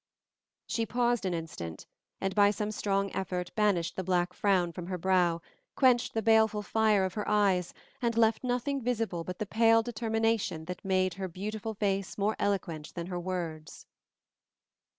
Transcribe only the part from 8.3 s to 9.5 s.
nothing visible but the